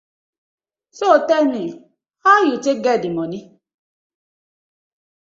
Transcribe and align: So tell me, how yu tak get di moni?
So 0.89 1.27
tell 1.27 1.45
me, 1.53 1.63
how 2.25 2.37
yu 2.47 2.55
tak 2.63 2.77
get 2.85 2.97
di 3.03 3.09
moni? 3.15 3.39